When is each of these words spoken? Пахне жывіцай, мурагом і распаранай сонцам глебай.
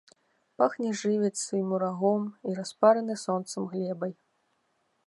Пахне 0.61 0.93
жывіцай, 1.01 1.61
мурагом 1.73 2.21
і 2.53 2.57
распаранай 2.61 3.21
сонцам 3.27 3.71
глебай. 3.77 4.13